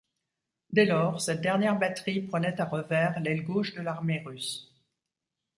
[0.71, 4.73] Dès lors, cette dernière batterie prenait à revers l’aile gauche de l’armée russe.